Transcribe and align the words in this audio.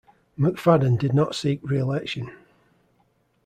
McFadden 0.35 0.97
did 0.97 1.13
not 1.13 1.35
seek 1.35 1.59
re-election. 1.61 2.31